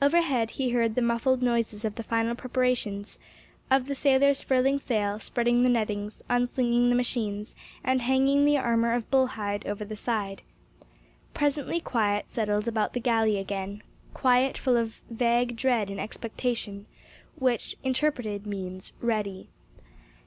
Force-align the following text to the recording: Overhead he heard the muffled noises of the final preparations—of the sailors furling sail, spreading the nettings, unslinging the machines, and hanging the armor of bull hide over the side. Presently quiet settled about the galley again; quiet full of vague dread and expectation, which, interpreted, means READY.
Overhead 0.00 0.52
he 0.52 0.70
heard 0.70 0.94
the 0.94 1.02
muffled 1.02 1.42
noises 1.42 1.84
of 1.84 1.96
the 1.96 2.02
final 2.02 2.34
preparations—of 2.34 3.86
the 3.88 3.94
sailors 3.94 4.42
furling 4.42 4.78
sail, 4.78 5.18
spreading 5.18 5.62
the 5.62 5.68
nettings, 5.68 6.22
unslinging 6.30 6.88
the 6.88 6.94
machines, 6.94 7.54
and 7.84 8.00
hanging 8.00 8.46
the 8.46 8.56
armor 8.56 8.94
of 8.94 9.10
bull 9.10 9.26
hide 9.26 9.66
over 9.66 9.84
the 9.84 9.96
side. 9.96 10.40
Presently 11.34 11.78
quiet 11.78 12.30
settled 12.30 12.68
about 12.68 12.94
the 12.94 13.00
galley 13.00 13.36
again; 13.36 13.82
quiet 14.14 14.56
full 14.56 14.78
of 14.78 15.02
vague 15.10 15.56
dread 15.56 15.90
and 15.90 16.00
expectation, 16.00 16.86
which, 17.36 17.76
interpreted, 17.84 18.46
means 18.46 18.94
READY. 19.02 19.50